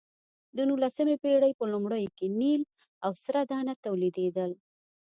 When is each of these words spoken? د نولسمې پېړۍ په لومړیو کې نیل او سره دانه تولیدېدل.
د 0.55 0.57
نولسمې 0.69 1.15
پېړۍ 1.23 1.51
په 1.59 1.65
لومړیو 1.73 2.15
کې 2.17 2.27
نیل 2.39 2.61
او 3.05 3.11
سره 3.25 3.39
دانه 3.51 3.73
تولیدېدل. 3.85 4.51